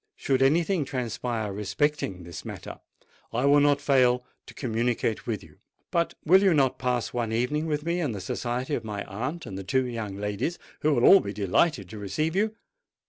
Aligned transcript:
Should 0.15 0.41
anything 0.41 0.83
transpire 0.83 1.53
respecting 1.53 2.23
this 2.23 2.43
matter, 2.43 2.79
I 3.31 3.45
will 3.45 3.59
not 3.59 3.79
fail 3.79 4.25
to 4.47 4.55
communicate 4.55 5.27
with 5.27 5.43
you. 5.43 5.59
But 5.91 6.15
will 6.25 6.41
you 6.41 6.55
not 6.55 6.79
pass 6.79 7.13
one 7.13 7.31
evening 7.31 7.67
with 7.67 7.85
me 7.85 8.01
in 8.01 8.11
the 8.11 8.19
society 8.19 8.73
of 8.73 8.83
my 8.83 9.03
aunt 9.05 9.45
and 9.45 9.59
the 9.59 9.63
two 9.63 9.85
young 9.85 10.17
ladies, 10.17 10.57
who 10.79 10.95
will 10.95 11.05
all 11.05 11.19
be 11.19 11.33
delighted 11.33 11.87
to 11.89 11.99
receive 11.99 12.35
you? 12.35 12.55